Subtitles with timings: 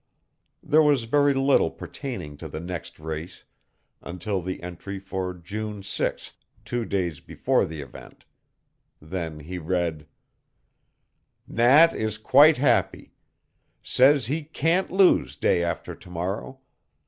[0.63, 3.43] There was very little pertaining to the next race
[4.01, 6.33] until the entry for June 6,
[6.65, 8.25] two days before the event.
[8.99, 10.07] Then he read:
[11.47, 13.13] "Nat is quite happy;
[13.83, 16.61] says he can't lose day after to morrow.